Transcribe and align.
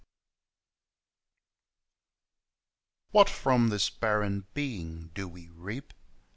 XCIII. 0.03 0.07
What 3.11 3.29
from 3.29 3.69
this 3.69 3.91
barren 3.91 4.47
being 4.55 5.09
do 5.13 5.27
we 5.27 5.49
reap? 5.49 5.93